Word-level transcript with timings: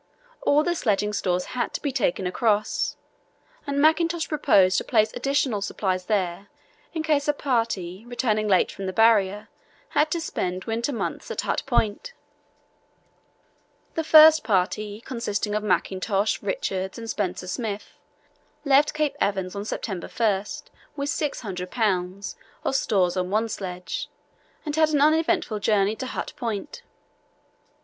All 0.41 0.63
the 0.63 0.73
sledging 0.73 1.13
stores 1.13 1.45
had 1.53 1.75
to 1.75 1.79
be 1.83 1.91
taken 1.91 2.25
across, 2.25 2.97
and 3.67 3.79
Mackintosh 3.79 4.27
proposed 4.27 4.79
to 4.79 4.83
place 4.83 5.13
additional 5.13 5.61
supplies 5.61 6.05
there 6.07 6.47
in 6.91 7.03
case 7.03 7.27
a 7.27 7.33
party, 7.33 8.03
returning 8.07 8.47
late 8.47 8.71
from 8.71 8.87
the 8.87 8.93
Barrier, 8.93 9.47
had 9.89 10.09
to 10.09 10.19
spend 10.19 10.63
winter 10.63 10.91
months 10.91 11.29
at 11.29 11.41
Hut 11.41 11.61
Point. 11.67 12.13
The 13.93 14.03
first 14.03 14.43
party, 14.43 15.01
consisting 15.01 15.53
of 15.53 15.61
Mackintosh, 15.61 16.41
Richards, 16.41 16.97
and 16.97 17.07
Spencer 17.07 17.45
Smith, 17.45 17.99
left 18.65 18.95
Cape 18.95 19.15
Evans 19.21 19.53
on 19.55 19.65
September 19.65 20.07
1 20.07 20.45
with 20.95 21.09
600 21.09 21.69
lbs. 21.69 22.35
of 22.63 22.75
stores 22.75 23.15
on 23.15 23.29
one 23.29 23.47
sledge, 23.47 24.09
and 24.65 24.75
had 24.75 24.89
an 24.89 25.01
uneventful 25.01 25.59
journey 25.59 25.95
to 25.97 26.07
Hut 26.07 26.33
Point. 26.35 26.81